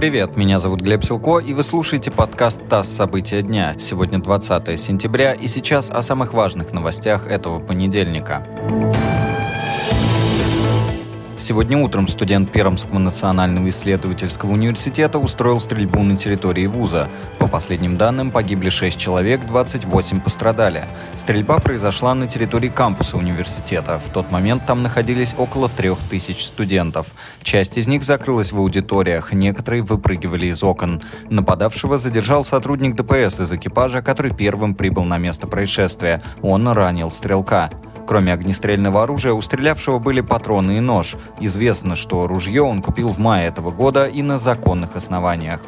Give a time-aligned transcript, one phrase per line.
[0.00, 2.88] Привет, меня зовут Глеб Силко, и вы слушаете подкаст «ТАСС.
[2.88, 3.74] События дня».
[3.78, 8.42] Сегодня 20 сентября, и сейчас о самых важных новостях этого понедельника.
[11.50, 17.08] Сегодня утром студент Пермского национального исследовательского университета устроил стрельбу на территории вуза.
[17.40, 20.84] По последним данным, погибли 6 человек, 28 пострадали.
[21.16, 23.98] Стрельба произошла на территории кампуса университета.
[23.98, 27.08] В тот момент там находились около 3000 студентов.
[27.42, 31.02] Часть из них закрылась в аудиториях, некоторые выпрыгивали из окон.
[31.30, 36.22] Нападавшего задержал сотрудник ДПС из экипажа, который первым прибыл на место происшествия.
[36.42, 37.70] Он ранил стрелка.
[38.10, 41.14] Кроме огнестрельного оружия, у стрелявшего были патроны и нож.
[41.38, 45.60] Известно, что ружье он купил в мае этого года и на законных основаниях.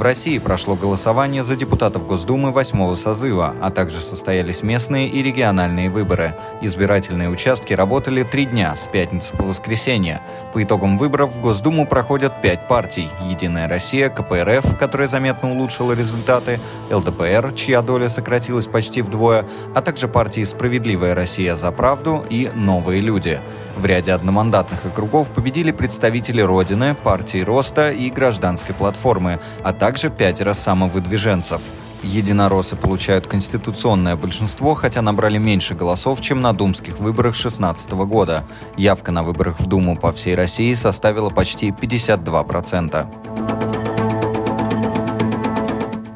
[0.00, 5.90] В России прошло голосование за депутатов Госдумы восьмого созыва, а также состоялись местные и региональные
[5.90, 6.34] выборы.
[6.62, 10.22] Избирательные участки работали три дня, с пятницы по воскресенье.
[10.54, 13.10] По итогам выборов в Госдуму проходят пять партий.
[13.28, 16.60] «Единая Россия», КПРФ, которая заметно улучшила результаты,
[16.90, 19.44] ЛДПР, чья доля сократилась почти вдвое,
[19.74, 23.38] а также партии «Справедливая Россия за правду» и «Новые люди».
[23.76, 30.08] В ряде одномандатных округов победили представители Родины, партии Роста и Гражданской платформы, а также также
[30.08, 31.60] пятеро самовыдвиженцев.
[32.04, 38.44] Единороссы получают конституционное большинство, хотя набрали меньше голосов, чем на думских выборах 2016 года.
[38.76, 43.39] Явка на выборах в Думу по всей России составила почти 52%.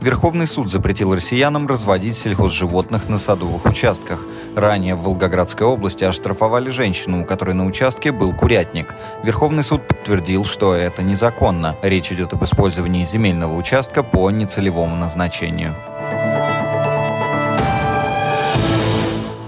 [0.05, 4.27] Верховный суд запретил россиянам разводить сельхозживотных на садовых участках.
[4.55, 8.94] Ранее в Волгоградской области оштрафовали женщину, у которой на участке был курятник.
[9.22, 11.78] Верховный суд подтвердил, что это незаконно.
[11.80, 15.75] Речь идет об использовании земельного участка по нецелевому назначению.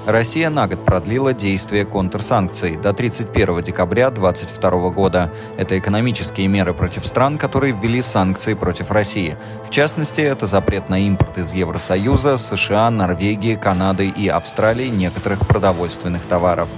[0.07, 5.33] Россия на год продлила действие контрсанкций до 31 декабря 2022 года.
[5.57, 9.37] Это экономические меры против стран, которые ввели санкции против России.
[9.65, 16.23] В частности, это запрет на импорт из Евросоюза, США, Норвегии, Канады и Австралии некоторых продовольственных
[16.23, 16.71] товаров.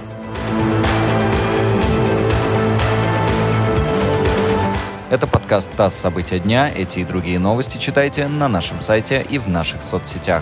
[5.11, 5.93] Это подкаст «ТАСС.
[5.93, 6.71] События дня».
[6.75, 10.41] Эти и другие новости читайте на нашем сайте и в наших соцсетях.